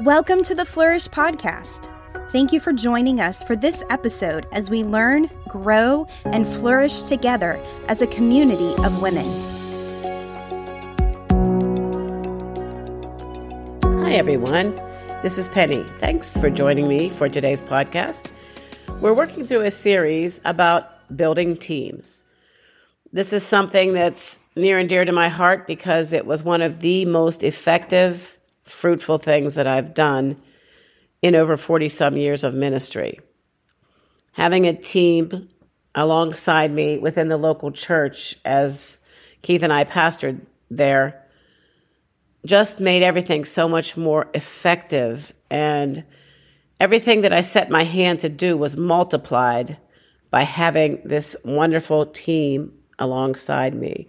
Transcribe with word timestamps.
Welcome 0.00 0.42
to 0.44 0.56
the 0.56 0.64
Flourish 0.64 1.06
Podcast. 1.06 1.88
Thank 2.32 2.52
you 2.52 2.58
for 2.58 2.72
joining 2.72 3.20
us 3.20 3.44
for 3.44 3.54
this 3.54 3.84
episode 3.90 4.44
as 4.50 4.68
we 4.68 4.82
learn, 4.82 5.30
grow, 5.46 6.08
and 6.24 6.44
flourish 6.44 7.02
together 7.02 7.60
as 7.86 8.02
a 8.02 8.08
community 8.08 8.74
of 8.82 9.00
women. 9.00 9.24
Hi, 14.00 14.14
everyone. 14.14 14.74
This 15.22 15.38
is 15.38 15.48
Penny. 15.48 15.84
Thanks 16.00 16.36
for 16.36 16.50
joining 16.50 16.88
me 16.88 17.08
for 17.08 17.28
today's 17.28 17.62
podcast. 17.62 18.32
We're 19.00 19.14
working 19.14 19.46
through 19.46 19.60
a 19.60 19.70
series 19.70 20.40
about 20.44 21.16
building 21.16 21.56
teams. 21.56 22.24
This 23.12 23.32
is 23.32 23.44
something 23.44 23.92
that's 23.92 24.40
near 24.56 24.76
and 24.80 24.88
dear 24.88 25.04
to 25.04 25.12
my 25.12 25.28
heart 25.28 25.68
because 25.68 26.12
it 26.12 26.26
was 26.26 26.42
one 26.42 26.62
of 26.62 26.80
the 26.80 27.04
most 27.04 27.44
effective 27.44 28.33
fruitful 28.64 29.18
things 29.18 29.54
that 29.54 29.66
I've 29.66 29.94
done 29.94 30.40
in 31.22 31.34
over 31.34 31.56
40 31.56 31.88
some 31.88 32.16
years 32.16 32.44
of 32.44 32.54
ministry. 32.54 33.20
Having 34.32 34.66
a 34.66 34.74
team 34.74 35.48
alongside 35.94 36.72
me 36.72 36.98
within 36.98 37.28
the 37.28 37.36
local 37.36 37.70
church 37.70 38.36
as 38.44 38.98
Keith 39.42 39.62
and 39.62 39.72
I 39.72 39.84
pastored 39.84 40.40
there 40.70 41.22
just 42.44 42.80
made 42.80 43.02
everything 43.02 43.44
so 43.44 43.68
much 43.68 43.96
more 43.96 44.28
effective 44.34 45.32
and 45.50 46.04
everything 46.80 47.22
that 47.22 47.32
I 47.32 47.40
set 47.40 47.70
my 47.70 47.84
hand 47.84 48.20
to 48.20 48.28
do 48.28 48.56
was 48.56 48.76
multiplied 48.76 49.78
by 50.30 50.42
having 50.42 51.00
this 51.04 51.36
wonderful 51.44 52.06
team 52.06 52.72
alongside 52.98 53.74
me 53.74 54.08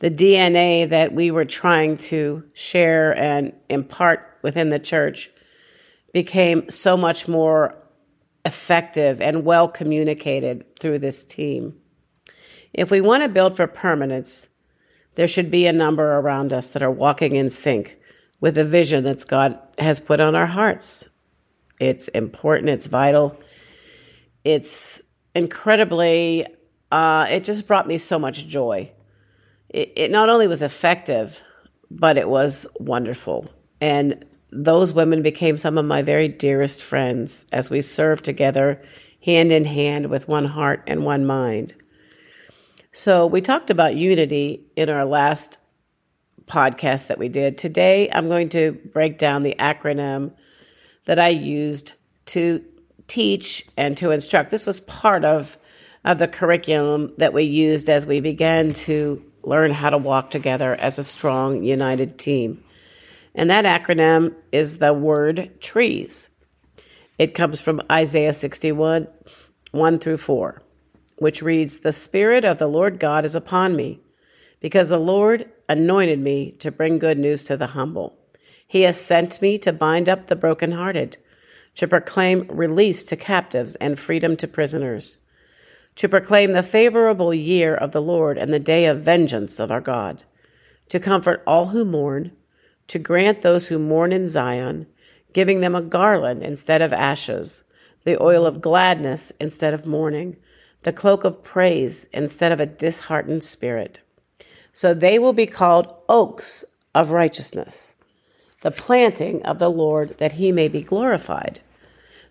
the 0.00 0.10
DNA 0.10 0.88
that 0.88 1.12
we 1.12 1.30
were 1.30 1.44
trying 1.44 1.96
to 1.96 2.44
share 2.52 3.16
and 3.16 3.52
impart 3.68 4.38
within 4.42 4.68
the 4.68 4.78
church 4.78 5.30
became 6.12 6.70
so 6.70 6.96
much 6.96 7.26
more 7.26 7.76
effective 8.44 9.20
and 9.20 9.44
well 9.44 9.68
communicated 9.68 10.64
through 10.78 11.00
this 11.00 11.24
team. 11.24 11.76
If 12.72 12.90
we 12.90 13.00
want 13.00 13.22
to 13.24 13.28
build 13.28 13.56
for 13.56 13.66
permanence, 13.66 14.48
there 15.16 15.26
should 15.26 15.50
be 15.50 15.66
a 15.66 15.72
number 15.72 16.18
around 16.18 16.52
us 16.52 16.72
that 16.72 16.82
are 16.82 16.90
walking 16.90 17.34
in 17.34 17.50
sync 17.50 17.98
with 18.40 18.54
the 18.54 18.64
vision 18.64 19.02
that 19.04 19.26
God 19.26 19.58
has 19.78 19.98
put 19.98 20.20
on 20.20 20.36
our 20.36 20.46
hearts. 20.46 21.08
It's 21.80 22.06
important, 22.08 22.70
it's 22.70 22.86
vital, 22.86 23.36
it's 24.44 25.02
incredibly, 25.34 26.46
uh, 26.92 27.26
it 27.28 27.42
just 27.42 27.66
brought 27.66 27.88
me 27.88 27.98
so 27.98 28.18
much 28.18 28.46
joy 28.46 28.92
it, 29.68 29.92
it 29.96 30.10
not 30.10 30.28
only 30.28 30.46
was 30.46 30.62
effective, 30.62 31.40
but 31.90 32.16
it 32.16 32.28
was 32.28 32.66
wonderful. 32.78 33.46
And 33.80 34.24
those 34.50 34.92
women 34.92 35.22
became 35.22 35.58
some 35.58 35.78
of 35.78 35.84
my 35.84 36.02
very 36.02 36.28
dearest 36.28 36.82
friends 36.82 37.46
as 37.52 37.70
we 37.70 37.80
served 37.80 38.24
together 38.24 38.80
hand 39.22 39.52
in 39.52 39.64
hand 39.64 40.08
with 40.08 40.28
one 40.28 40.46
heart 40.46 40.82
and 40.86 41.04
one 41.04 41.26
mind. 41.26 41.74
So, 42.92 43.26
we 43.26 43.42
talked 43.42 43.70
about 43.70 43.96
unity 43.96 44.64
in 44.74 44.88
our 44.88 45.04
last 45.04 45.58
podcast 46.46 47.08
that 47.08 47.18
we 47.18 47.28
did. 47.28 47.58
Today, 47.58 48.08
I'm 48.10 48.28
going 48.28 48.48
to 48.50 48.72
break 48.72 49.18
down 49.18 49.42
the 49.42 49.54
acronym 49.58 50.32
that 51.04 51.18
I 51.18 51.28
used 51.28 51.92
to 52.26 52.64
teach 53.06 53.66
and 53.76 53.96
to 53.98 54.10
instruct. 54.10 54.50
This 54.50 54.66
was 54.66 54.80
part 54.80 55.24
of, 55.24 55.58
of 56.04 56.18
the 56.18 56.28
curriculum 56.28 57.12
that 57.18 57.34
we 57.34 57.42
used 57.44 57.88
as 57.90 58.06
we 58.06 58.20
began 58.20 58.72
to 58.72 59.22
learn 59.44 59.72
how 59.72 59.90
to 59.90 59.98
walk 59.98 60.30
together 60.30 60.74
as 60.74 60.98
a 60.98 61.04
strong, 61.04 61.62
united 61.62 62.18
team. 62.18 62.62
And 63.34 63.50
that 63.50 63.64
acronym 63.64 64.34
is 64.52 64.78
the 64.78 64.92
word 64.92 65.60
trees. 65.60 66.30
It 67.18 67.34
comes 67.34 67.60
from 67.60 67.82
Isaiah 67.90 68.32
61, 68.32 69.08
1 69.72 69.98
through 69.98 70.16
4, 70.16 70.62
which 71.18 71.42
reads 71.42 71.78
The 71.78 71.92
Spirit 71.92 72.44
of 72.44 72.58
the 72.58 72.68
Lord 72.68 72.98
God 72.98 73.24
is 73.24 73.34
upon 73.34 73.76
me, 73.76 74.00
because 74.60 74.88
the 74.88 74.98
Lord 74.98 75.50
anointed 75.68 76.18
me 76.18 76.52
to 76.52 76.70
bring 76.70 76.98
good 76.98 77.18
news 77.18 77.44
to 77.44 77.56
the 77.56 77.68
humble. 77.68 78.16
He 78.66 78.82
has 78.82 79.00
sent 79.00 79.40
me 79.40 79.58
to 79.58 79.72
bind 79.72 80.08
up 80.08 80.26
the 80.26 80.36
brokenhearted, 80.36 81.16
to 81.76 81.88
proclaim 81.88 82.46
release 82.48 83.04
to 83.04 83.16
captives 83.16 83.76
and 83.76 83.98
freedom 83.98 84.36
to 84.36 84.48
prisoners 84.48 85.18
to 85.98 86.08
proclaim 86.08 86.52
the 86.52 86.62
favorable 86.62 87.34
year 87.34 87.74
of 87.74 87.90
the 87.90 88.00
Lord 88.00 88.38
and 88.38 88.54
the 88.54 88.60
day 88.60 88.84
of 88.86 89.02
vengeance 89.02 89.58
of 89.58 89.72
our 89.72 89.80
God, 89.80 90.22
to 90.90 91.00
comfort 91.00 91.42
all 91.44 91.66
who 91.66 91.84
mourn, 91.84 92.30
to 92.86 93.00
grant 93.00 93.42
those 93.42 93.66
who 93.66 93.80
mourn 93.80 94.12
in 94.12 94.28
Zion, 94.28 94.86
giving 95.32 95.60
them 95.60 95.74
a 95.74 95.82
garland 95.82 96.44
instead 96.44 96.82
of 96.82 96.92
ashes, 96.92 97.64
the 98.04 98.16
oil 98.22 98.46
of 98.46 98.60
gladness 98.60 99.32
instead 99.40 99.74
of 99.74 99.88
mourning, 99.88 100.36
the 100.84 100.92
cloak 100.92 101.24
of 101.24 101.42
praise 101.42 102.04
instead 102.12 102.52
of 102.52 102.60
a 102.60 102.66
disheartened 102.66 103.42
spirit. 103.42 103.98
So 104.72 104.94
they 104.94 105.18
will 105.18 105.32
be 105.32 105.46
called 105.46 105.92
oaks 106.08 106.64
of 106.94 107.10
righteousness, 107.10 107.96
the 108.60 108.70
planting 108.70 109.42
of 109.42 109.58
the 109.58 109.68
Lord, 109.68 110.16
that 110.18 110.32
he 110.32 110.52
may 110.52 110.68
be 110.68 110.80
glorified. 110.80 111.58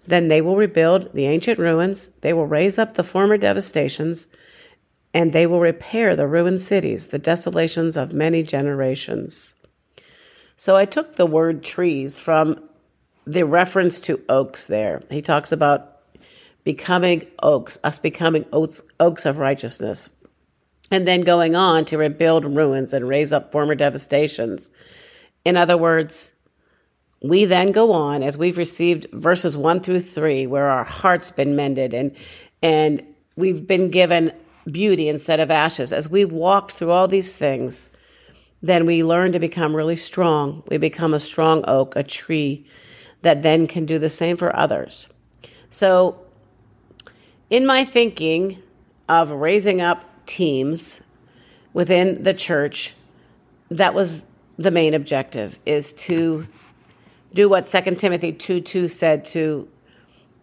Then 0.07 0.29
they 0.29 0.41
will 0.41 0.55
rebuild 0.55 1.13
the 1.13 1.25
ancient 1.25 1.59
ruins, 1.59 2.07
they 2.21 2.31
will 2.33 2.47
raise 2.47 2.79
up 2.79 2.93
the 2.93 3.03
former 3.03 3.37
devastations, 3.37 4.27
and 5.13 5.33
they 5.33 5.45
will 5.45 5.59
repair 5.59 6.15
the 6.15 6.27
ruined 6.27 6.61
cities, 6.61 7.07
the 7.07 7.19
desolations 7.19 7.97
of 7.97 8.13
many 8.13 8.41
generations. 8.41 9.55
So 10.55 10.75
I 10.75 10.85
took 10.85 11.15
the 11.15 11.25
word 11.25 11.63
trees 11.63 12.17
from 12.17 12.63
the 13.25 13.43
reference 13.43 13.99
to 14.01 14.21
oaks 14.29 14.67
there. 14.67 15.03
He 15.09 15.21
talks 15.21 15.51
about 15.51 15.99
becoming 16.63 17.27
oaks, 17.43 17.77
us 17.83 17.99
becoming 17.99 18.45
oaks, 18.53 18.81
oaks 18.99 19.25
of 19.25 19.39
righteousness, 19.39 20.09
and 20.89 21.05
then 21.05 21.21
going 21.21 21.55
on 21.55 21.83
to 21.85 21.97
rebuild 21.97 22.45
ruins 22.45 22.93
and 22.93 23.07
raise 23.07 23.33
up 23.33 23.51
former 23.51 23.75
devastations. 23.75 24.71
In 25.43 25.57
other 25.57 25.77
words, 25.77 26.33
we 27.21 27.45
then 27.45 27.71
go 27.71 27.91
on 27.91 28.21
as 28.23 28.37
we've 28.37 28.57
received 28.57 29.07
verses 29.11 29.57
1 29.57 29.79
through 29.81 29.99
3 29.99 30.47
where 30.47 30.67
our 30.67 30.83
heart's 30.83 31.31
been 31.31 31.55
mended 31.55 31.93
and 31.93 32.15
and 32.61 33.03
we've 33.35 33.67
been 33.67 33.89
given 33.89 34.31
beauty 34.71 35.07
instead 35.07 35.39
of 35.39 35.51
ashes. 35.51 35.93
As 35.93 36.09
we've 36.09 36.31
walked 36.31 36.71
through 36.71 36.91
all 36.91 37.07
these 37.07 37.35
things 37.35 37.89
then 38.61 38.85
we 38.85 39.03
learn 39.03 39.31
to 39.31 39.39
become 39.39 39.75
really 39.75 39.95
strong. 39.95 40.63
We 40.67 40.77
become 40.77 41.13
a 41.13 41.19
strong 41.19 41.63
oak 41.67 41.95
a 41.95 42.03
tree 42.03 42.65
that 43.21 43.43
then 43.43 43.67
can 43.67 43.85
do 43.85 43.99
the 43.99 44.09
same 44.09 44.37
for 44.37 44.55
others. 44.55 45.07
So 45.69 46.19
in 47.49 47.65
my 47.65 47.85
thinking 47.85 48.61
of 49.09 49.31
raising 49.31 49.81
up 49.81 50.05
teams 50.25 51.01
within 51.73 52.21
the 52.23 52.33
church 52.33 52.93
that 53.69 53.93
was 53.93 54.23
the 54.57 54.71
main 54.71 54.93
objective 54.93 55.59
is 55.65 55.93
to 55.93 56.47
do 57.37 57.47
what 57.47 57.67
2 57.67 57.93
Timothy 57.97 58.33
2 58.33 58.61
2 58.61 58.87
said 58.87 59.23
to 59.23 59.67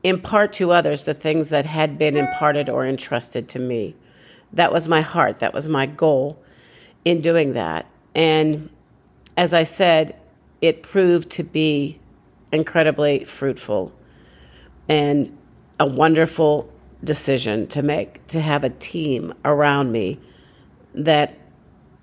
impart 0.04 0.52
to 0.52 0.70
others 0.70 1.06
the 1.06 1.12
things 1.12 1.48
that 1.48 1.66
had 1.66 1.98
been 1.98 2.16
imparted 2.16 2.68
or 2.68 2.86
entrusted 2.86 3.48
to 3.48 3.58
me. 3.58 3.96
That 4.52 4.72
was 4.72 4.86
my 4.86 5.00
heart. 5.00 5.38
That 5.38 5.52
was 5.52 5.68
my 5.68 5.86
goal 5.86 6.40
in 7.04 7.20
doing 7.20 7.54
that. 7.54 7.86
And 8.14 8.70
as 9.36 9.52
I 9.52 9.64
said, 9.64 10.14
it 10.60 10.84
proved 10.84 11.30
to 11.30 11.42
be 11.42 11.98
incredibly 12.52 13.24
fruitful 13.24 13.92
and 14.88 15.36
a 15.80 15.86
wonderful 15.88 16.72
decision 17.02 17.66
to 17.66 17.82
make 17.82 18.24
to 18.28 18.40
have 18.40 18.62
a 18.62 18.70
team 18.70 19.34
around 19.44 19.90
me 19.90 20.20
that 20.94 21.36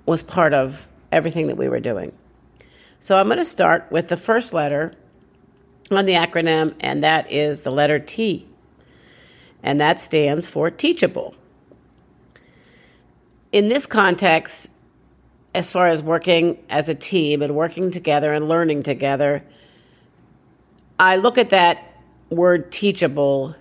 was 0.06 0.22
part 0.22 0.53
of 0.53 0.90
everything 1.13 1.47
that 1.47 1.56
we 1.56 1.69
were 1.69 1.80
doing. 1.80 2.12
So 3.01 3.17
I'm 3.17 3.25
going 3.25 3.39
to 3.39 3.45
start 3.45 3.91
with 3.91 4.09
the 4.09 4.16
first 4.16 4.53
letter 4.53 4.94
on 5.89 6.06
the 6.06 6.13
acronym, 6.13 6.75
and 6.81 7.03
that 7.03 7.31
is 7.31 7.62
the 7.62 7.71
letter 7.71 7.98
T. 7.98 8.48
And 9.63 9.81
that 9.81 10.00
stands 10.00 10.48
for 10.48 10.69
teachable. 10.69 11.33
In 13.51 13.69
this 13.69 13.88
context, 13.88 14.69
as 15.56 15.71
far 15.71 15.88
as 15.88 16.03
working 16.03 16.59
as 16.69 16.89
a 16.89 16.94
team 16.94 17.42
and 17.42 17.56
working 17.56 17.89
together 17.89 18.36
and 18.36 18.48
learning 18.48 18.83
together, 18.83 19.44
I 21.00 21.15
look 21.15 21.39
at 21.39 21.50
that 21.50 21.83
word 22.30 22.71
teachable 22.71 23.56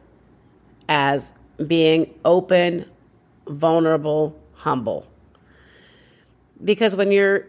as 0.87 1.33
being 1.67 2.13
open, 2.27 2.85
vulnerable, 3.49 4.39
humble. 4.53 5.07
Because 6.63 6.95
when 6.95 7.11
you're 7.11 7.47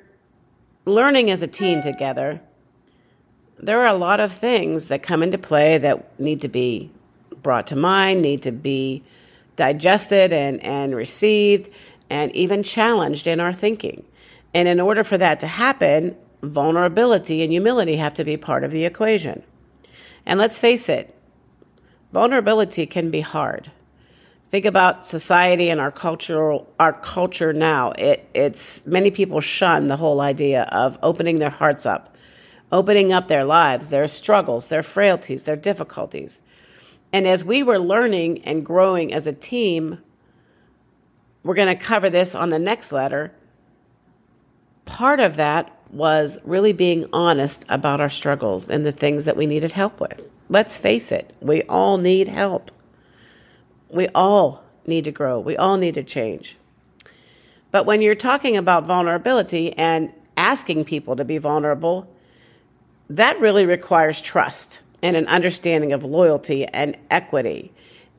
learning 0.85 1.29
as 1.29 1.41
a 1.41 1.47
team 1.47 1.81
together, 1.81 2.41
there 3.59 3.81
are 3.81 3.87
a 3.87 3.97
lot 3.97 4.19
of 4.19 4.31
things 4.31 4.87
that 4.87 5.03
come 5.03 5.21
into 5.21 5.37
play 5.37 5.77
that 5.77 6.19
need 6.19 6.41
to 6.41 6.47
be 6.47 6.89
brought 7.43 7.67
to 7.67 7.75
mind, 7.75 8.21
need 8.21 8.41
to 8.43 8.51
be 8.51 9.03
digested 9.55 10.33
and, 10.33 10.61
and 10.63 10.95
received, 10.95 11.69
and 12.09 12.35
even 12.35 12.63
challenged 12.63 13.27
in 13.27 13.39
our 13.39 13.53
thinking. 13.53 14.03
And 14.53 14.67
in 14.67 14.79
order 14.79 15.03
for 15.03 15.17
that 15.17 15.39
to 15.41 15.47
happen, 15.47 16.15
vulnerability 16.41 17.43
and 17.43 17.51
humility 17.51 17.95
have 17.97 18.15
to 18.15 18.23
be 18.23 18.37
part 18.37 18.63
of 18.63 18.71
the 18.71 18.85
equation. 18.85 19.43
And 20.25 20.39
let's 20.39 20.59
face 20.59 20.89
it, 20.89 21.15
vulnerability 22.11 22.85
can 22.85 23.11
be 23.11 23.21
hard. 23.21 23.71
Think 24.51 24.65
about 24.65 25.05
society 25.05 25.69
and 25.69 25.79
our 25.79 25.91
cultural 25.91 26.69
our 26.77 26.91
culture 26.91 27.53
now. 27.53 27.91
It 27.91 28.29
it's 28.33 28.85
many 28.85 29.09
people 29.09 29.39
shun 29.39 29.87
the 29.87 29.95
whole 29.95 30.19
idea 30.19 30.63
of 30.63 30.99
opening 31.01 31.39
their 31.39 31.49
hearts 31.49 31.85
up, 31.85 32.13
opening 32.69 33.13
up 33.13 33.29
their 33.29 33.45
lives, 33.45 33.87
their 33.87 34.09
struggles, 34.09 34.67
their 34.67 34.83
frailties, 34.83 35.45
their 35.45 35.55
difficulties. 35.55 36.41
And 37.13 37.25
as 37.25 37.45
we 37.45 37.63
were 37.63 37.79
learning 37.79 38.43
and 38.43 38.65
growing 38.65 39.13
as 39.13 39.25
a 39.25 39.31
team, 39.31 39.99
we're 41.43 41.55
going 41.55 41.75
to 41.75 41.81
cover 41.81 42.09
this 42.09 42.35
on 42.35 42.49
the 42.49 42.59
next 42.59 42.91
letter. 42.91 43.33
Part 44.83 45.21
of 45.21 45.37
that 45.37 45.77
was 45.91 46.37
really 46.43 46.73
being 46.73 47.05
honest 47.13 47.63
about 47.69 48.01
our 48.01 48.09
struggles 48.09 48.69
and 48.69 48.85
the 48.85 48.91
things 48.91 49.23
that 49.23 49.37
we 49.37 49.45
needed 49.45 49.71
help 49.71 50.01
with. 50.01 50.29
Let's 50.49 50.75
face 50.75 51.09
it, 51.09 51.33
we 51.39 51.61
all 51.63 51.97
need 51.97 52.27
help. 52.27 52.69
We 53.91 54.07
all 54.09 54.63
need 54.85 55.05
to 55.05 55.11
grow. 55.11 55.39
We 55.39 55.57
all 55.57 55.77
need 55.77 55.95
to 55.95 56.03
change. 56.03 56.57
But 57.71 57.85
when 57.85 58.01
you're 58.01 58.15
talking 58.15 58.57
about 58.57 58.85
vulnerability 58.85 59.73
and 59.73 60.11
asking 60.35 60.85
people 60.85 61.15
to 61.15 61.25
be 61.25 61.37
vulnerable, 61.37 62.09
that 63.09 63.39
really 63.39 63.65
requires 63.65 64.21
trust 64.21 64.81
and 65.01 65.15
an 65.15 65.27
understanding 65.27 65.93
of 65.93 66.03
loyalty 66.03 66.65
and 66.65 66.97
equity. 67.09 67.71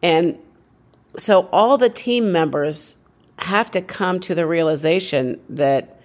And 0.02 0.38
so 1.16 1.48
all 1.52 1.78
the 1.78 1.88
team 1.88 2.32
members 2.32 2.96
have 3.38 3.70
to 3.72 3.80
come 3.80 4.20
to 4.20 4.34
the 4.34 4.46
realization 4.46 5.40
that 5.48 6.00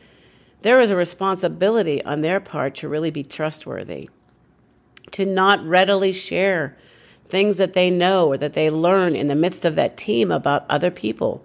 there 0.62 0.80
is 0.80 0.92
a 0.92 0.96
responsibility 0.96 2.04
on 2.04 2.22
their 2.22 2.40
part 2.40 2.76
to 2.76 2.90
really 2.90 3.12
be 3.12 3.24
trustworthy, 3.24 4.10
to 5.12 5.26
not 5.26 5.64
readily 5.66 6.12
share 6.12 6.78
things 7.30 7.58
that 7.58 7.74
they 7.74 7.90
know 7.90 8.28
or 8.28 8.38
that 8.38 8.54
they 8.54 8.70
learn 8.70 9.16
in 9.16 9.28
the 9.28 9.36
midst 9.36 9.66
of 9.66 9.76
that 9.76 9.98
team 9.98 10.32
about 10.32 10.66
other 10.70 10.92
people, 10.92 11.44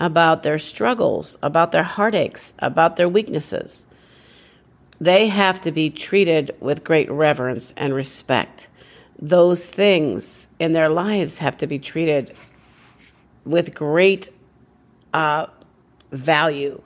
about 0.00 0.42
their 0.42 0.58
struggles, 0.58 1.36
about 1.42 1.72
their 1.72 1.82
heartaches, 1.82 2.52
about 2.58 2.96
their 2.96 3.08
weaknesses. 3.08 3.84
They 5.00 5.28
have 5.28 5.60
to 5.62 5.72
be 5.72 5.90
treated 5.90 6.56
with 6.60 6.84
great 6.84 7.10
reverence 7.10 7.72
and 7.76 7.94
respect. 7.94 8.68
Those 9.20 9.66
things 9.66 10.48
in 10.58 10.72
their 10.72 10.88
lives 10.88 11.38
have 11.38 11.56
to 11.58 11.66
be 11.66 11.78
treated 11.78 12.34
with 13.44 13.74
great 13.74 14.28
uh, 15.12 15.46
value. 16.10 16.82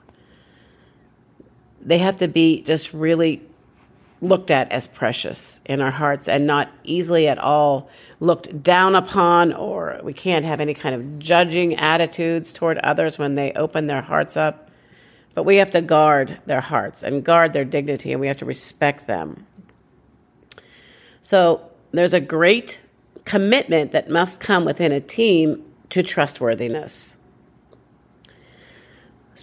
They 1.81 1.97
have 1.99 2.17
to 2.17 2.27
be 2.27 2.61
just 2.61 2.93
really 2.93 3.41
looked 4.23 4.49
at 4.49 4.71
as 4.71 4.87
precious 4.87 5.59
in 5.65 5.81
our 5.81 5.91
hearts 5.91 6.27
and 6.27 6.47
not 6.47 6.71
easily 6.83 7.27
at 7.27 7.37
all 7.37 7.89
looked 8.19 8.63
down 8.63 8.95
upon, 8.95 9.53
or 9.53 9.99
we 10.01 10.13
can't 10.13 10.45
have 10.45 10.61
any 10.61 10.73
kind 10.73 10.95
of 10.95 11.19
judging 11.19 11.75
attitudes 11.75 12.53
toward 12.53 12.77
others 12.79 13.19
when 13.19 13.35
they 13.35 13.51
open 13.53 13.87
their 13.87 14.01
hearts 14.01 14.37
up. 14.37 14.69
But 15.35 15.43
we 15.43 15.57
have 15.57 15.71
to 15.71 15.81
guard 15.81 16.39
their 16.45 16.61
hearts 16.61 17.03
and 17.03 17.23
guard 17.23 17.53
their 17.53 17.65
dignity, 17.65 18.11
and 18.11 18.21
we 18.21 18.27
have 18.27 18.37
to 18.37 18.45
respect 18.45 19.07
them. 19.07 19.45
So 21.21 21.69
there's 21.91 22.13
a 22.13 22.21
great 22.21 22.79
commitment 23.25 23.91
that 23.91 24.09
must 24.09 24.41
come 24.41 24.63
within 24.63 24.91
a 24.91 25.01
team 25.01 25.63
to 25.89 26.03
trustworthiness. 26.03 27.17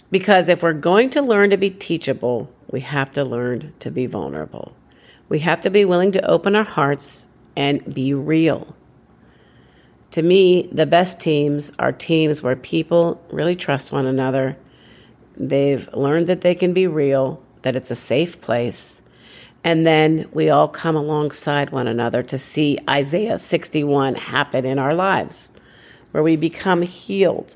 Because 0.09 0.49
if 0.49 0.63
we're 0.63 0.73
going 0.73 1.09
to 1.11 1.21
learn 1.21 1.49
to 1.49 1.57
be 1.57 1.69
teachable, 1.69 2.51
we 2.71 2.81
have 2.81 3.11
to 3.11 3.23
learn 3.23 3.73
to 3.79 3.91
be 3.91 4.05
vulnerable. 4.05 4.73
We 5.29 5.39
have 5.39 5.61
to 5.61 5.69
be 5.69 5.85
willing 5.85 6.13
to 6.13 6.25
open 6.29 6.55
our 6.55 6.63
hearts 6.63 7.27
and 7.55 7.93
be 7.93 8.13
real. 8.13 8.75
To 10.11 10.21
me, 10.21 10.67
the 10.71 10.85
best 10.85 11.19
teams 11.19 11.71
are 11.79 11.91
teams 11.91 12.41
where 12.41 12.55
people 12.55 13.21
really 13.31 13.55
trust 13.55 13.91
one 13.91 14.05
another. 14.05 14.57
They've 15.37 15.87
learned 15.93 16.27
that 16.27 16.41
they 16.41 16.55
can 16.55 16.73
be 16.73 16.87
real, 16.87 17.41
that 17.61 17.75
it's 17.75 17.91
a 17.91 17.95
safe 17.95 18.41
place. 18.41 19.01
And 19.63 19.85
then 19.85 20.27
we 20.33 20.49
all 20.49 20.67
come 20.67 20.95
alongside 20.95 21.69
one 21.69 21.87
another 21.87 22.23
to 22.23 22.37
see 22.37 22.79
Isaiah 22.89 23.37
61 23.37 24.15
happen 24.15 24.65
in 24.65 24.79
our 24.79 24.93
lives, 24.93 25.51
where 26.11 26.23
we 26.23 26.35
become 26.35 26.81
healed, 26.81 27.55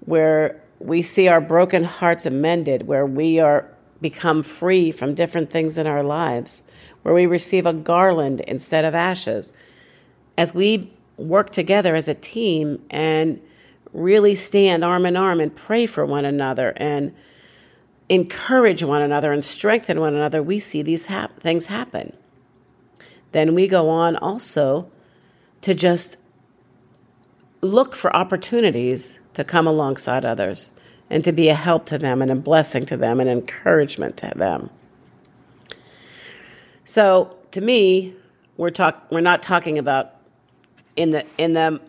where 0.00 0.62
we 0.78 1.02
see 1.02 1.28
our 1.28 1.40
broken 1.40 1.84
hearts 1.84 2.26
amended, 2.26 2.86
where 2.86 3.06
we 3.06 3.38
are 3.40 3.73
become 4.00 4.42
free 4.42 4.90
from 4.90 5.14
different 5.14 5.50
things 5.50 5.78
in 5.78 5.86
our 5.86 6.02
lives, 6.02 6.64
where 7.02 7.14
we 7.14 7.26
receive 7.26 7.66
a 7.66 7.72
garland 7.72 8.40
instead 8.42 8.84
of 8.84 8.94
ashes. 8.94 9.52
As 10.36 10.54
we 10.54 10.90
work 11.16 11.50
together 11.50 11.94
as 11.94 12.08
a 12.08 12.14
team 12.14 12.84
and 12.90 13.40
really 13.92 14.34
stand 14.34 14.84
arm 14.84 15.06
in 15.06 15.16
arm 15.16 15.40
and 15.40 15.54
pray 15.54 15.86
for 15.86 16.04
one 16.04 16.24
another 16.24 16.70
and 16.76 17.14
encourage 18.08 18.82
one 18.82 19.00
another 19.00 19.32
and 19.32 19.44
strengthen 19.44 20.00
one 20.00 20.14
another, 20.14 20.42
we 20.42 20.58
see 20.58 20.82
these 20.82 21.06
hap- 21.06 21.38
things 21.40 21.66
happen. 21.66 22.14
Then 23.32 23.54
we 23.54 23.66
go 23.66 23.88
on 23.88 24.16
also 24.16 24.90
to 25.62 25.74
just 25.74 26.16
look 27.60 27.94
for 27.94 28.14
opportunities 28.14 29.18
to 29.32 29.44
come 29.44 29.66
alongside 29.66 30.24
others 30.24 30.72
and 31.14 31.22
to 31.22 31.30
be 31.30 31.48
a 31.48 31.54
help 31.54 31.86
to 31.86 31.96
them 31.96 32.20
and 32.20 32.30
a 32.32 32.34
blessing 32.34 32.84
to 32.84 32.96
them 32.96 33.20
and 33.20 33.30
encouragement 33.30 34.16
to 34.16 34.32
them. 34.34 34.68
So 36.84 37.36
to 37.52 37.60
me, 37.60 38.14
we're 38.56 38.70
talk 38.70 39.06
we're 39.12 39.20
not 39.20 39.40
talking 39.40 39.78
about 39.78 40.16
in 40.96 41.12
the 41.12 41.24
in 41.38 41.52
the 41.52 41.80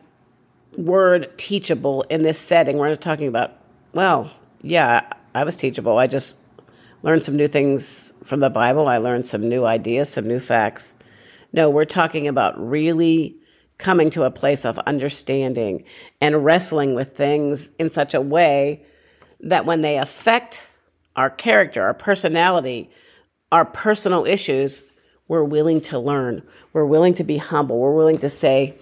word 0.77 1.35
teachable 1.39 2.03
in 2.03 2.21
this 2.21 2.37
setting. 2.37 2.77
We're 2.77 2.89
not 2.89 3.01
talking 3.01 3.27
about, 3.27 3.53
well, 3.93 4.31
yeah, 4.61 5.11
I 5.33 5.43
was 5.43 5.57
teachable. 5.57 5.97
I 5.97 6.05
just 6.05 6.37
learned 7.01 7.23
some 7.23 7.35
new 7.35 7.47
things 7.47 8.13
from 8.23 8.41
the 8.41 8.51
Bible. 8.51 8.87
I 8.87 8.99
learned 8.99 9.25
some 9.25 9.49
new 9.49 9.65
ideas, 9.65 10.09
some 10.09 10.27
new 10.27 10.39
facts. 10.39 10.93
No, 11.51 11.67
we're 11.71 11.85
talking 11.85 12.27
about 12.27 12.53
really 12.59 13.35
coming 13.79 14.11
to 14.11 14.23
a 14.23 14.29
place 14.29 14.65
of 14.65 14.77
understanding 14.79 15.83
and 16.21 16.45
wrestling 16.45 16.93
with 16.93 17.17
things 17.17 17.71
in 17.79 17.89
such 17.89 18.13
a 18.13 18.21
way 18.21 18.85
that 19.45 19.65
when 19.65 19.81
they 19.81 19.97
affect 19.97 20.61
our 21.15 21.29
character, 21.29 21.83
our 21.83 21.93
personality, 21.93 22.89
our 23.51 23.63
personal 23.63 24.25
issues, 24.25 24.83
we're 25.27 25.43
willing 25.43 25.81
to 25.81 25.99
learn. 25.99 26.43
We're 26.73 26.85
willing 26.85 27.13
to 27.15 27.23
be 27.23 27.37
humble. 27.37 27.79
We're 27.79 27.95
willing 27.95 28.17
to 28.19 28.29
say, 28.29 28.75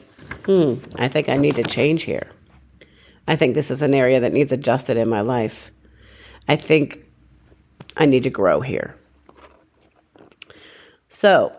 hmm, 0.46 0.76
I 0.96 1.10
think 1.10 1.30
I 1.30 1.36
need 1.36 1.58
to 1.58 1.64
change 1.64 2.04
here. 2.04 2.28
I 3.28 3.36
think 3.36 3.54
this 3.54 3.72
is 3.72 3.82
an 3.82 3.94
area 3.94 4.22
that 4.22 4.34
needs 4.34 4.52
adjusted 4.52 4.98
in 4.98 5.10
my 5.10 5.22
life. 5.22 5.72
I 6.48 6.56
think 6.56 7.06
I 7.96 8.06
need 8.06 8.24
to 8.24 8.30
grow 8.30 8.62
here. 8.62 8.96
So, 11.08 11.54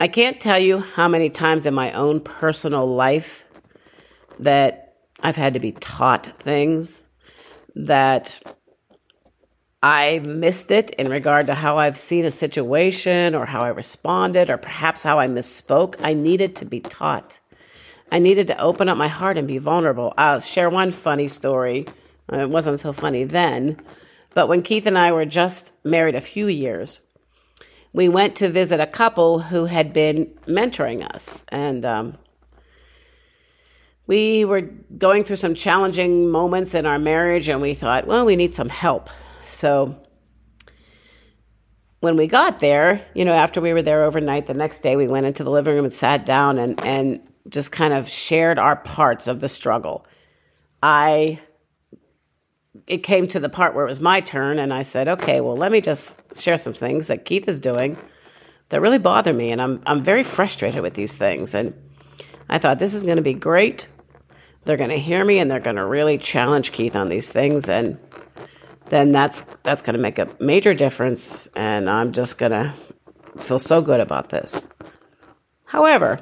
I 0.00 0.08
can't 0.08 0.40
tell 0.40 0.58
you 0.58 0.78
how 0.80 1.08
many 1.08 1.30
times 1.30 1.66
in 1.66 1.74
my 1.74 1.92
own 1.92 2.20
personal 2.20 2.86
life 2.86 3.44
that 4.38 4.96
I've 5.20 5.36
had 5.36 5.54
to 5.54 5.60
be 5.60 5.72
taught 5.72 6.42
things 6.42 7.04
that 7.74 8.40
I 9.82 10.20
missed 10.20 10.70
it 10.70 10.92
in 10.92 11.08
regard 11.08 11.46
to 11.48 11.54
how 11.54 11.76
I've 11.76 11.98
seen 11.98 12.24
a 12.24 12.30
situation 12.30 13.34
or 13.34 13.44
how 13.44 13.62
I 13.62 13.68
responded 13.68 14.48
or 14.48 14.56
perhaps 14.56 15.02
how 15.02 15.18
I 15.18 15.26
misspoke. 15.26 15.96
I 16.00 16.14
needed 16.14 16.56
to 16.56 16.64
be 16.64 16.80
taught. 16.80 17.40
I 18.10 18.18
needed 18.18 18.46
to 18.46 18.60
open 18.60 18.88
up 18.88 18.96
my 18.96 19.08
heart 19.08 19.36
and 19.36 19.46
be 19.46 19.58
vulnerable. 19.58 20.14
I'll 20.16 20.40
share 20.40 20.70
one 20.70 20.90
funny 20.90 21.28
story. 21.28 21.86
It 22.32 22.48
wasn't 22.48 22.80
so 22.80 22.92
funny 22.92 23.24
then, 23.24 23.78
but 24.32 24.48
when 24.48 24.62
Keith 24.62 24.86
and 24.86 24.96
I 24.96 25.12
were 25.12 25.26
just 25.26 25.72
married 25.84 26.14
a 26.14 26.20
few 26.20 26.46
years, 26.46 27.00
we 27.92 28.08
went 28.08 28.36
to 28.36 28.48
visit 28.48 28.80
a 28.80 28.86
couple 28.86 29.38
who 29.38 29.66
had 29.66 29.92
been 29.92 30.26
mentoring 30.46 31.06
us. 31.14 31.44
And 31.48 31.84
um, 31.84 32.18
we 34.06 34.44
were 34.44 34.60
going 34.60 35.24
through 35.24 35.36
some 35.36 35.54
challenging 35.54 36.28
moments 36.30 36.74
in 36.74 36.86
our 36.86 36.98
marriage, 36.98 37.48
and 37.48 37.60
we 37.60 37.74
thought, 37.74 38.06
well, 38.06 38.24
we 38.26 38.36
need 38.36 38.54
some 38.54 38.68
help. 38.68 39.08
So 39.42 39.98
when 42.00 42.16
we 42.16 42.26
got 42.26 42.60
there, 42.60 43.04
you 43.14 43.24
know, 43.24 43.32
after 43.32 43.60
we 43.62 43.72
were 43.72 43.82
there 43.82 44.04
overnight, 44.04 44.46
the 44.46 44.54
next 44.54 44.80
day 44.80 44.94
we 44.94 45.06
went 45.06 45.24
into 45.24 45.42
the 45.42 45.50
living 45.50 45.74
room 45.74 45.86
and 45.86 45.94
sat 45.94 46.26
down 46.26 46.58
and, 46.58 46.78
and 46.84 47.20
just 47.48 47.72
kind 47.72 47.94
of 47.94 48.08
shared 48.08 48.58
our 48.58 48.76
parts 48.76 49.26
of 49.26 49.40
the 49.40 49.48
struggle. 49.48 50.06
I 50.82 51.40
it 52.86 52.98
came 52.98 53.26
to 53.28 53.40
the 53.40 53.48
part 53.48 53.74
where 53.74 53.86
it 53.86 53.88
was 53.88 54.00
my 54.00 54.20
turn 54.20 54.58
and 54.58 54.74
I 54.74 54.82
said, 54.82 55.08
"Okay, 55.08 55.40
well, 55.40 55.56
let 55.56 55.72
me 55.72 55.80
just 55.80 56.16
share 56.38 56.58
some 56.58 56.74
things 56.74 57.06
that 57.06 57.24
Keith 57.24 57.48
is 57.48 57.60
doing 57.60 57.96
that 58.68 58.82
really 58.82 58.98
bother 58.98 59.32
me 59.32 59.50
and 59.50 59.62
I'm 59.62 59.80
I'm 59.86 60.02
very 60.02 60.22
frustrated 60.22 60.82
with 60.82 60.92
these 60.94 61.16
things." 61.16 61.54
And 61.54 61.72
I 62.48 62.58
thought 62.58 62.78
this 62.78 62.94
is 62.94 63.02
going 63.04 63.16
to 63.16 63.22
be 63.22 63.34
great. 63.34 63.88
They're 64.64 64.76
going 64.76 64.90
to 64.90 64.98
hear 64.98 65.24
me 65.24 65.38
and 65.38 65.50
they're 65.50 65.60
going 65.60 65.76
to 65.76 65.84
really 65.84 66.18
challenge 66.18 66.72
Keith 66.72 66.96
on 66.96 67.08
these 67.08 67.30
things 67.30 67.68
and 67.68 67.98
then 68.88 69.12
that's 69.12 69.44
that's 69.62 69.82
going 69.82 69.94
to 69.96 70.02
make 70.02 70.18
a 70.18 70.28
major 70.40 70.74
difference 70.74 71.46
and 71.48 71.88
I'm 71.88 72.12
just 72.12 72.38
going 72.38 72.52
to 72.52 72.74
feel 73.40 73.58
so 73.58 73.82
good 73.82 74.00
about 74.00 74.28
this. 74.28 74.68
However, 75.66 76.20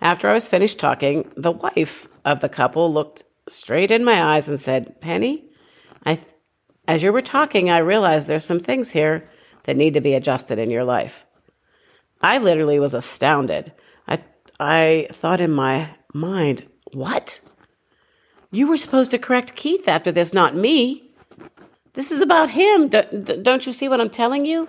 after 0.00 0.28
I 0.28 0.34
was 0.34 0.46
finished 0.46 0.78
talking, 0.78 1.30
the 1.36 1.52
wife 1.52 2.06
of 2.24 2.40
the 2.40 2.48
couple 2.48 2.92
looked 2.92 3.24
straight 3.48 3.90
in 3.90 4.04
my 4.04 4.22
eyes 4.22 4.48
and 4.48 4.60
said, 4.60 5.00
"Penny, 5.00 5.44
I 6.04 6.20
as 6.86 7.02
you 7.02 7.12
were 7.12 7.22
talking, 7.22 7.70
I 7.70 7.78
realized 7.78 8.28
there's 8.28 8.44
some 8.44 8.60
things 8.60 8.90
here 8.90 9.28
that 9.64 9.76
need 9.76 9.94
to 9.94 10.00
be 10.00 10.14
adjusted 10.14 10.58
in 10.58 10.70
your 10.70 10.84
life." 10.84 11.26
I 12.20 12.38
literally 12.38 12.78
was 12.78 12.94
astounded. 12.94 13.72
I 14.60 15.08
thought 15.12 15.40
in 15.40 15.52
my 15.52 15.90
mind, 16.12 16.64
"What? 16.92 17.40
You 18.50 18.66
were 18.66 18.76
supposed 18.76 19.10
to 19.12 19.18
correct 19.18 19.54
Keith 19.54 19.86
after 19.88 20.10
this, 20.10 20.32
not 20.32 20.56
me." 20.56 21.10
This 21.94 22.10
is 22.12 22.20
about 22.20 22.50
him. 22.50 22.88
Don't 22.88 23.66
you 23.66 23.72
see 23.72 23.88
what 23.88 24.00
I'm 24.00 24.10
telling 24.10 24.46
you? 24.46 24.68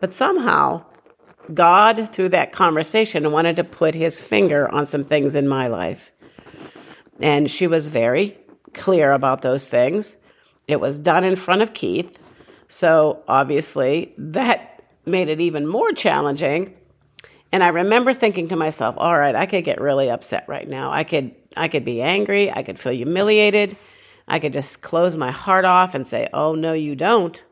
But 0.00 0.12
somehow, 0.12 0.84
God, 1.52 2.10
through 2.12 2.28
that 2.30 2.52
conversation, 2.52 3.32
wanted 3.32 3.56
to 3.56 3.64
put 3.64 3.94
his 3.94 4.20
finger 4.20 4.70
on 4.72 4.86
some 4.86 5.04
things 5.04 5.34
in 5.34 5.48
my 5.48 5.66
life. 5.68 6.12
And 7.20 7.50
she 7.50 7.66
was 7.66 7.88
very 7.88 8.38
clear 8.74 9.12
about 9.12 9.42
those 9.42 9.68
things. 9.68 10.16
It 10.66 10.80
was 10.80 11.00
done 11.00 11.24
in 11.24 11.36
front 11.36 11.62
of 11.62 11.72
Keith. 11.72 12.18
So 12.68 13.22
obviously, 13.26 14.14
that 14.18 14.82
made 15.06 15.28
it 15.30 15.40
even 15.40 15.66
more 15.66 15.92
challenging. 15.92 16.74
And 17.50 17.62
I 17.64 17.68
remember 17.68 18.12
thinking 18.12 18.48
to 18.48 18.56
myself, 18.56 18.94
all 18.98 19.18
right, 19.18 19.34
I 19.34 19.46
could 19.46 19.64
get 19.64 19.80
really 19.80 20.10
upset 20.10 20.44
right 20.48 20.68
now. 20.68 20.92
I 20.92 21.04
could 21.04 21.34
I 21.56 21.68
could 21.68 21.84
be 21.84 22.02
angry, 22.02 22.50
I 22.50 22.62
could 22.62 22.78
feel 22.78 22.92
humiliated. 22.92 23.76
I 24.28 24.38
could 24.38 24.52
just 24.52 24.82
close 24.82 25.16
my 25.16 25.30
heart 25.30 25.64
off 25.64 25.94
and 25.94 26.06
say, 26.06 26.28
oh, 26.34 26.54
no, 26.54 26.74
you 26.74 26.94
don't. 26.94 27.42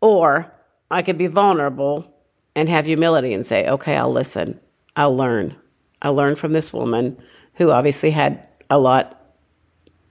Or 0.00 0.54
I 0.90 1.02
could 1.02 1.18
be 1.18 1.26
vulnerable 1.26 2.14
and 2.54 2.68
have 2.68 2.86
humility 2.86 3.34
and 3.34 3.44
say, 3.44 3.68
okay, 3.68 3.96
I'll 3.96 4.12
listen. 4.12 4.60
I'll 4.94 5.16
learn. 5.16 5.56
I'll 6.00 6.14
learn 6.14 6.36
from 6.36 6.52
this 6.52 6.72
woman 6.72 7.20
who 7.54 7.70
obviously 7.70 8.10
had 8.10 8.46
a 8.70 8.78
lot 8.78 9.20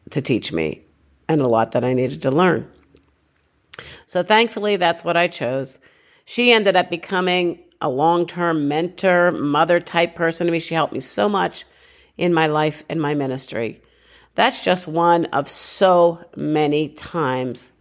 to 0.09 0.21
teach 0.21 0.51
me 0.51 0.81
and 1.29 1.39
a 1.39 1.47
lot 1.47 1.71
that 1.71 1.85
I 1.85 1.93
needed 1.93 2.21
to 2.23 2.31
learn. 2.31 2.69
So 4.05 4.23
thankfully, 4.23 4.75
that's 4.75 5.03
what 5.05 5.15
I 5.15 5.27
chose. 5.27 5.79
She 6.25 6.51
ended 6.51 6.75
up 6.75 6.89
becoming 6.89 7.59
a 7.83 7.89
long 7.89 8.25
term 8.25 8.67
mentor, 8.67 9.31
mother 9.31 9.79
type 9.79 10.15
person 10.15 10.47
to 10.47 10.51
me. 10.51 10.59
She 10.59 10.73
helped 10.73 10.93
me 10.93 11.01
so 11.01 11.29
much 11.29 11.65
in 12.17 12.33
my 12.33 12.47
life 12.47 12.83
and 12.89 12.99
my 12.99 13.13
ministry. 13.13 13.81
That's 14.35 14.61
just 14.63 14.87
one 14.87 15.25
of 15.25 15.49
so 15.49 16.25
many 16.35 16.89
times 16.89 17.71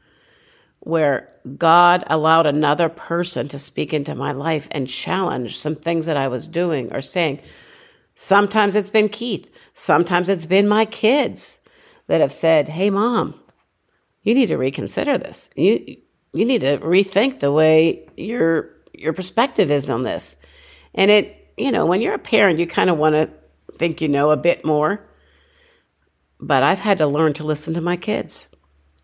where 0.80 1.32
God 1.56 2.04
allowed 2.08 2.46
another 2.46 2.88
person 2.88 3.48
to 3.48 3.58
speak 3.58 3.94
into 3.94 4.14
my 4.14 4.32
life 4.32 4.68
and 4.72 4.88
challenge 4.88 5.56
some 5.56 5.76
things 5.76 6.06
that 6.06 6.16
I 6.16 6.28
was 6.28 6.48
doing 6.48 6.92
or 6.92 7.00
saying. 7.00 7.40
Sometimes 8.16 8.74
it's 8.74 8.90
been 8.90 9.08
Keith. 9.08 9.48
Sometimes 9.72 10.28
it's 10.28 10.44
been 10.44 10.68
my 10.68 10.84
kids 10.84 11.60
that 12.08 12.20
have 12.20 12.32
said, 12.32 12.68
Hey, 12.68 12.90
mom, 12.90 13.40
you 14.22 14.34
need 14.34 14.46
to 14.46 14.58
reconsider 14.58 15.16
this. 15.16 15.48
You, 15.56 15.96
you 16.32 16.44
need 16.44 16.62
to 16.62 16.78
rethink 16.78 17.38
the 17.38 17.52
way 17.52 18.08
your, 18.16 18.70
your 18.94 19.12
perspective 19.12 19.70
is 19.70 19.90
on 19.90 20.02
this. 20.02 20.36
And 20.94 21.10
it, 21.10 21.52
you 21.56 21.72
know, 21.72 21.86
when 21.86 22.00
you're 22.00 22.14
a 22.14 22.18
parent, 22.18 22.58
you 22.58 22.66
kind 22.66 22.90
of 22.90 22.98
want 22.98 23.14
to 23.14 23.30
think 23.78 24.00
you 24.00 24.08
know 24.08 24.30
a 24.30 24.36
bit 24.36 24.64
more. 24.64 25.08
But 26.40 26.62
I've 26.62 26.80
had 26.80 26.98
to 26.98 27.06
learn 27.06 27.34
to 27.34 27.44
listen 27.44 27.74
to 27.74 27.80
my 27.80 27.96
kids 27.96 28.48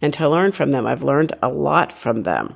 and 0.01 0.13
to 0.15 0.29
learn 0.29 0.53
from 0.53 0.71
them. 0.71 0.87
I've 0.87 1.03
learned 1.03 1.33
a 1.43 1.49
lot 1.49 1.93
from 1.93 2.23
them. 2.23 2.55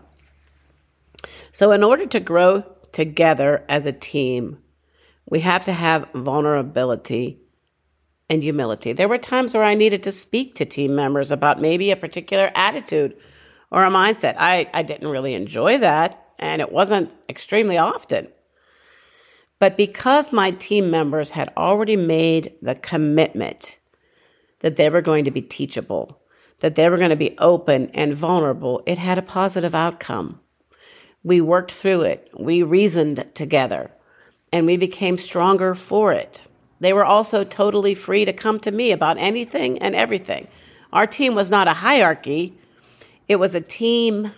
So, 1.53 1.73
in 1.73 1.85
order 1.85 2.07
to 2.07 2.21
grow 2.21 2.65
together 2.91 3.65
as 3.69 3.87
a 3.87 3.93
team, 3.93 4.59
we 5.29 5.41
have 5.41 5.65
to 5.67 5.73
have 5.73 6.09
vulnerability 6.15 7.41
and 8.29 8.43
humility. 8.43 8.93
There 8.93 9.09
were 9.09 9.19
times 9.19 9.55
where 9.55 9.63
I 9.63 9.75
needed 9.75 10.03
to 10.05 10.13
speak 10.13 10.55
to 10.57 10.65
team 10.65 10.95
members 10.95 11.31
about 11.31 11.61
maybe 11.61 11.91
a 11.91 11.97
particular 11.97 12.51
attitude 12.55 13.17
or 13.71 13.85
a 13.85 13.91
mindset. 13.91 14.37
I, 14.39 14.69
I 14.73 14.83
didn't 14.83 15.09
really 15.09 15.35
enjoy 15.35 15.79
that, 15.79 16.22
and 16.39 16.61
it 16.61 16.73
wasn't 16.73 17.11
extremely 17.29 17.79
often. 17.79 18.29
But 19.59 19.77
because 19.77 20.33
my 20.33 20.51
team 20.51 20.91
members 20.91 21.31
had 21.31 21.53
already 21.57 21.97
made 21.97 22.53
the 22.61 22.75
commitment 22.75 23.79
that 24.59 24.77
they 24.77 24.91
were 24.91 25.03
going 25.03 25.25
to 25.25 25.31
be 25.31 25.43
teachable, 25.43 26.21
that 26.61 26.75
they 26.75 26.89
were 26.89 26.97
going 26.97 27.11
to 27.11 27.17
be 27.17 27.37
open 27.39 27.89
and 27.95 28.15
vulnerable, 28.15 28.83
it 28.87 28.99
had 28.99 29.19
a 29.19 29.23
positive 29.23 29.75
outcome. 29.75 30.41
We 31.23 31.41
worked 31.41 31.71
through 31.71 32.03
it, 32.03 32.29
we 32.37 32.63
reasoned 32.63 33.25
together, 33.35 33.93
and 34.53 34.67
we 34.67 34.77
became 34.77 35.17
stronger 35.19 35.75
for 35.75 36.13
it. 36.13 36.43
They 36.81 36.93
were 36.93 37.05
also 37.05 37.45
totally 37.45 37.95
free 37.95 38.25
to 38.25 38.33
come 38.33 38.59
to 38.61 38.73
me 38.73 38.91
about 38.91 39.19
anything 39.19 39.79
and 39.79 39.95
everything. 39.95 40.49
Our 40.93 41.07
team 41.07 41.37
was 41.37 41.51
not 41.51 41.69
a 41.69 41.75
hierarchy, 41.75 42.59
it 43.29 43.37
was 43.37 43.55
a 43.55 43.61
team 43.61 44.33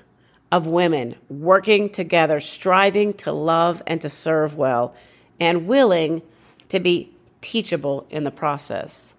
of 0.54 0.68
women 0.68 1.16
working 1.28 1.90
together, 1.90 2.38
striving 2.38 3.12
to 3.12 3.32
love 3.32 3.82
and 3.88 4.00
to 4.00 4.08
serve 4.08 4.56
well, 4.56 4.94
and 5.40 5.66
willing 5.66 6.22
to 6.68 6.78
be 6.78 7.10
teachable 7.40 8.06
in 8.08 8.22
the 8.22 8.30
process. 8.30 9.16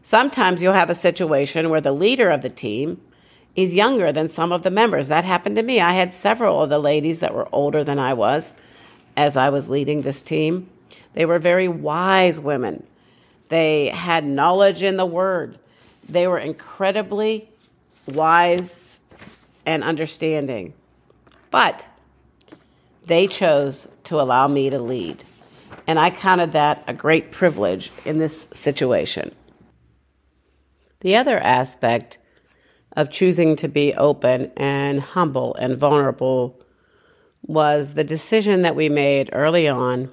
Sometimes 0.00 0.62
you'll 0.62 0.72
have 0.72 0.88
a 0.88 0.94
situation 0.94 1.68
where 1.68 1.82
the 1.82 1.92
leader 1.92 2.30
of 2.30 2.40
the 2.40 2.48
team 2.48 2.98
is 3.54 3.74
younger 3.74 4.12
than 4.12 4.30
some 4.30 4.50
of 4.50 4.62
the 4.62 4.70
members. 4.70 5.08
That 5.08 5.24
happened 5.24 5.56
to 5.56 5.62
me. 5.62 5.78
I 5.78 5.92
had 5.92 6.14
several 6.14 6.62
of 6.62 6.70
the 6.70 6.78
ladies 6.78 7.20
that 7.20 7.34
were 7.34 7.48
older 7.52 7.84
than 7.84 7.98
I 7.98 8.14
was 8.14 8.54
as 9.14 9.36
I 9.36 9.50
was 9.50 9.68
leading 9.68 10.00
this 10.00 10.22
team. 10.22 10.70
They 11.12 11.26
were 11.26 11.38
very 11.38 11.68
wise 11.68 12.40
women. 12.40 12.86
They 13.50 13.88
had 13.88 14.24
knowledge 14.24 14.82
in 14.82 14.96
the 14.96 15.04
word. 15.04 15.58
They 16.08 16.26
were 16.26 16.38
incredibly 16.38 17.50
wise 18.06 19.02
and 19.66 19.84
understanding. 19.84 20.72
But 21.50 21.88
they 23.04 23.26
chose 23.26 23.88
to 24.04 24.20
allow 24.20 24.48
me 24.48 24.70
to 24.70 24.78
lead. 24.78 25.24
And 25.86 25.98
I 25.98 26.10
counted 26.10 26.52
that 26.52 26.84
a 26.86 26.94
great 26.94 27.30
privilege 27.30 27.92
in 28.04 28.18
this 28.18 28.48
situation. 28.52 29.34
The 31.00 31.16
other 31.16 31.38
aspect 31.38 32.18
of 32.96 33.10
choosing 33.10 33.56
to 33.56 33.68
be 33.68 33.94
open 33.94 34.50
and 34.56 35.00
humble 35.00 35.54
and 35.56 35.76
vulnerable 35.76 36.60
was 37.42 37.94
the 37.94 38.04
decision 38.04 38.62
that 38.62 38.74
we 38.74 38.88
made 38.88 39.30
early 39.32 39.68
on 39.68 40.10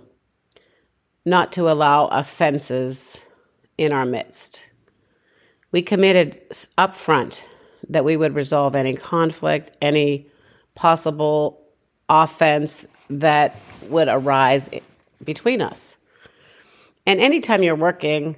not 1.26 1.54
to 1.54 1.70
allow 1.70 2.08
offenses 2.08 3.18
in 3.78 3.94
our 3.94 4.06
midst. 4.06 4.68
We 5.72 5.82
committed 5.82 6.42
up 6.78 6.94
front 6.94 7.48
that 7.90 8.06
we 8.06 8.18
would 8.18 8.36
resolve 8.36 8.76
any 8.76 8.96
conflict, 8.96 9.72
any 9.82 10.28
possible 10.76 11.62
offense 12.10 12.86
that 13.10 13.56
would 13.90 14.08
arise 14.08 14.70
between 15.24 15.62
us. 15.62 15.98
And 17.06 17.20
anytime 17.20 17.64
you're 17.64 17.76
working 17.76 18.36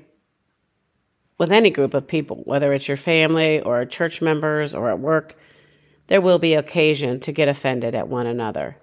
with 1.37 1.51
any 1.51 1.69
group 1.69 1.93
of 1.93 2.07
people, 2.07 2.41
whether 2.45 2.73
it's 2.73 2.87
your 2.87 2.97
family 2.97 3.61
or 3.61 3.85
church 3.85 4.21
members 4.21 4.73
or 4.73 4.89
at 4.89 4.99
work, 4.99 5.35
there 6.07 6.21
will 6.21 6.39
be 6.39 6.53
occasion 6.53 7.19
to 7.21 7.31
get 7.31 7.47
offended 7.47 7.95
at 7.95 8.07
one 8.07 8.27
another. 8.27 8.77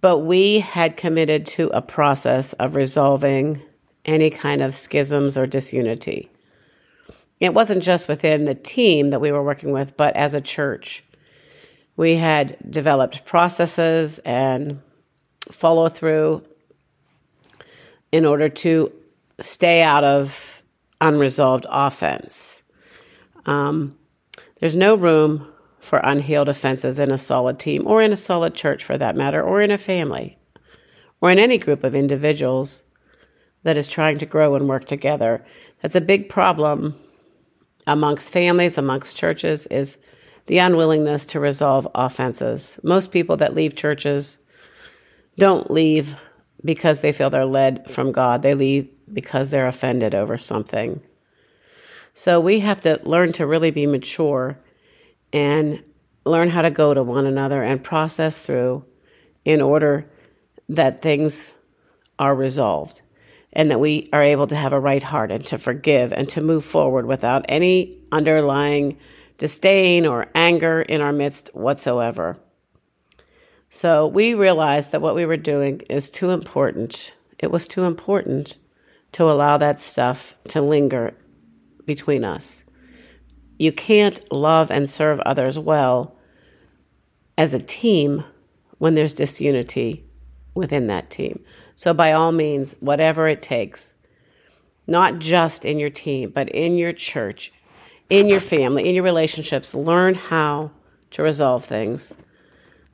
But 0.00 0.18
we 0.18 0.60
had 0.60 0.96
committed 0.96 1.46
to 1.46 1.68
a 1.68 1.82
process 1.82 2.52
of 2.54 2.76
resolving 2.76 3.62
any 4.04 4.30
kind 4.30 4.62
of 4.62 4.74
schisms 4.74 5.36
or 5.36 5.46
disunity. 5.46 6.30
It 7.40 7.54
wasn't 7.54 7.82
just 7.82 8.06
within 8.06 8.44
the 8.44 8.54
team 8.54 9.10
that 9.10 9.20
we 9.20 9.32
were 9.32 9.42
working 9.42 9.72
with, 9.72 9.96
but 9.96 10.14
as 10.14 10.34
a 10.34 10.40
church. 10.40 11.02
We 11.96 12.16
had 12.16 12.56
developed 12.70 13.24
processes 13.24 14.20
and 14.20 14.80
follow 15.50 15.88
through 15.88 16.44
in 18.12 18.24
order 18.24 18.48
to 18.48 18.92
stay 19.40 19.82
out 19.82 20.04
of 20.04 20.62
unresolved 21.00 21.66
offense. 21.68 22.62
Um, 23.46 23.96
there's 24.60 24.76
no 24.76 24.94
room 24.94 25.50
for 25.78 25.98
unhealed 26.00 26.48
offenses 26.48 26.98
in 26.98 27.10
a 27.10 27.18
solid 27.18 27.58
team 27.58 27.86
or 27.86 28.02
in 28.02 28.12
a 28.12 28.16
solid 28.16 28.54
church 28.54 28.84
for 28.84 28.98
that 28.98 29.16
matter, 29.16 29.42
or 29.42 29.62
in 29.62 29.70
a 29.70 29.78
family, 29.78 30.36
or 31.22 31.30
in 31.30 31.38
any 31.38 31.56
group 31.56 31.84
of 31.84 31.94
individuals 31.94 32.84
that 33.62 33.78
is 33.78 33.88
trying 33.88 34.18
to 34.18 34.26
grow 34.26 34.54
and 34.54 34.68
work 34.68 34.86
together. 34.86 35.44
That's 35.80 35.94
a 35.94 36.00
big 36.02 36.28
problem 36.28 36.94
amongst 37.86 38.32
families, 38.32 38.78
amongst 38.78 39.16
churches, 39.16 39.66
is 39.68 39.98
the 40.46 40.58
unwillingness 40.58 41.26
to 41.26 41.40
resolve 41.40 41.86
offenses. 41.94 42.78
Most 42.82 43.12
people 43.12 43.36
that 43.38 43.54
leave 43.54 43.74
churches 43.74 44.38
don't 45.36 45.70
leave 45.70 46.16
because 46.64 47.00
they 47.00 47.12
feel 47.12 47.30
they're 47.30 47.44
led 47.44 47.90
from 47.90 48.12
God. 48.12 48.42
They 48.42 48.54
leave 48.54 48.88
because 49.12 49.50
they're 49.50 49.68
offended 49.68 50.14
over 50.14 50.36
something. 50.38 51.00
So 52.14 52.40
we 52.40 52.60
have 52.60 52.80
to 52.82 53.00
learn 53.04 53.32
to 53.32 53.46
really 53.46 53.70
be 53.70 53.86
mature 53.86 54.58
and 55.32 55.82
learn 56.24 56.50
how 56.50 56.62
to 56.62 56.70
go 56.70 56.92
to 56.92 57.02
one 57.02 57.26
another 57.26 57.62
and 57.62 57.82
process 57.82 58.42
through 58.42 58.84
in 59.44 59.60
order 59.60 60.10
that 60.68 61.02
things 61.02 61.52
are 62.18 62.34
resolved 62.34 63.00
and 63.52 63.70
that 63.70 63.80
we 63.80 64.08
are 64.12 64.22
able 64.22 64.46
to 64.46 64.56
have 64.56 64.72
a 64.72 64.80
right 64.80 65.02
heart 65.02 65.30
and 65.30 65.44
to 65.46 65.58
forgive 65.58 66.12
and 66.12 66.28
to 66.28 66.40
move 66.40 66.64
forward 66.64 67.06
without 67.06 67.44
any 67.48 67.98
underlying 68.12 68.96
disdain 69.38 70.06
or 70.06 70.26
anger 70.34 70.82
in 70.82 71.00
our 71.00 71.12
midst 71.12 71.50
whatsoever. 71.54 72.36
So 73.70 74.06
we 74.06 74.34
realized 74.34 74.92
that 74.92 75.00
what 75.00 75.14
we 75.14 75.26
were 75.26 75.36
doing 75.36 75.80
is 75.88 76.10
too 76.10 76.30
important. 76.30 77.14
It 77.38 77.50
was 77.50 77.66
too 77.66 77.84
important 77.84 78.58
to 79.12 79.24
allow 79.24 79.56
that 79.58 79.80
stuff 79.80 80.36
to 80.48 80.60
linger 80.60 81.14
between 81.84 82.24
us. 82.24 82.64
You 83.58 83.72
can't 83.72 84.20
love 84.32 84.70
and 84.70 84.88
serve 84.88 85.20
others 85.20 85.58
well 85.58 86.16
as 87.36 87.54
a 87.54 87.58
team 87.58 88.24
when 88.78 88.94
there's 88.94 89.14
disunity 89.14 90.04
within 90.54 90.86
that 90.88 91.10
team. 91.10 91.42
So, 91.80 91.94
by 91.94 92.12
all 92.12 92.30
means, 92.30 92.76
whatever 92.80 93.26
it 93.26 93.40
takes, 93.40 93.94
not 94.86 95.18
just 95.18 95.64
in 95.64 95.78
your 95.78 95.88
team, 95.88 96.28
but 96.28 96.50
in 96.50 96.76
your 96.76 96.92
church, 96.92 97.54
in 98.10 98.28
your 98.28 98.40
family, 98.40 98.86
in 98.86 98.94
your 98.94 99.02
relationships, 99.02 99.74
learn 99.74 100.14
how 100.14 100.72
to 101.12 101.22
resolve 101.22 101.64
things. 101.64 102.14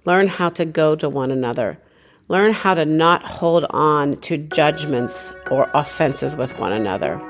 Learn 0.04 0.28
how 0.28 0.50
to 0.50 0.64
go 0.64 0.94
to 0.94 1.08
one 1.08 1.32
another. 1.32 1.80
Learn 2.28 2.52
how 2.52 2.74
to 2.74 2.84
not 2.84 3.24
hold 3.24 3.64
on 3.70 4.20
to 4.20 4.36
judgments 4.36 5.34
or 5.50 5.68
offenses 5.74 6.36
with 6.36 6.56
one 6.60 6.72
another. 6.72 7.20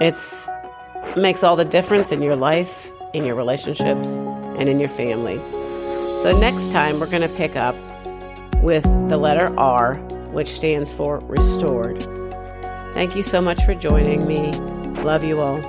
It's 0.00 0.48
it 1.04 1.18
makes 1.18 1.44
all 1.44 1.56
the 1.56 1.66
difference 1.66 2.10
in 2.12 2.22
your 2.22 2.34
life, 2.34 2.90
in 3.12 3.26
your 3.26 3.34
relationships, 3.34 4.08
and 4.56 4.70
in 4.70 4.80
your 4.80 4.88
family. 4.88 5.36
So 6.22 6.34
next 6.40 6.72
time 6.72 6.98
we're 6.98 7.10
going 7.10 7.28
to 7.28 7.36
pick 7.36 7.56
up 7.56 7.76
with 8.62 8.84
the 9.10 9.18
letter 9.18 9.54
R, 9.58 10.00
which 10.28 10.48
stands 10.48 10.92
for 10.92 11.18
restored. 11.20 12.02
Thank 12.94 13.14
you 13.14 13.22
so 13.22 13.40
much 13.40 13.64
for 13.64 13.74
joining 13.74 14.26
me. 14.26 14.50
Love 15.02 15.22
you 15.22 15.40
all. 15.40 15.60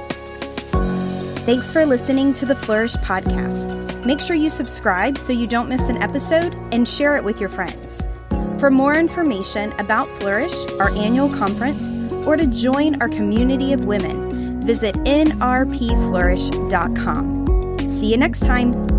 Thanks 1.46 1.72
for 1.72 1.86
listening 1.86 2.34
to 2.36 2.46
the 2.46 2.56
Flourish 2.56 2.96
podcast. 2.96 4.06
Make 4.06 4.22
sure 4.22 4.36
you 4.36 4.50
subscribe 4.50 5.18
so 5.18 5.34
you 5.34 5.48
don't 5.48 5.70
miss 5.70 5.90
an 5.90 6.02
episode 6.04 6.54
and 6.72 6.88
share 6.88 7.18
it 7.18 7.24
with 7.24 7.40
your 7.40 7.50
friends. 7.50 8.02
For 8.60 8.70
more 8.72 8.96
information 8.96 9.72
about 9.74 10.08
Flourish, 10.20 10.54
our 10.80 10.90
annual 10.96 11.30
conference, 11.30 11.94
or 12.26 12.36
to 12.36 12.48
join 12.48 13.00
our 13.02 13.10
community 13.10 13.74
of 13.74 13.86
women, 13.86 14.62
visit 14.62 14.96
nrpflourish.com. 14.96 17.90
See 17.90 18.08
you 18.08 18.18
next 18.18 18.40
time. 18.42 18.97